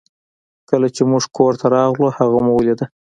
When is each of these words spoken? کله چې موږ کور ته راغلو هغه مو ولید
کله 0.69 0.87
چې 0.95 1.01
موږ 1.11 1.23
کور 1.37 1.53
ته 1.61 1.65
راغلو 1.75 2.07
هغه 2.17 2.37
مو 2.45 2.51
ولید 2.55 2.79